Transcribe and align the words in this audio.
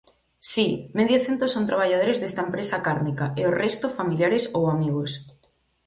Si, 0.51 0.65
medio 0.97 1.17
cento 1.25 1.45
son 1.47 1.69
traballadores 1.69 2.17
desta 2.19 2.41
empresa 2.47 2.77
cárnica 2.87 3.25
e 3.41 3.43
o 3.49 3.55
resto 3.63 3.87
familiares 3.99 4.43
ou 4.57 4.63
amigos. 4.75 5.11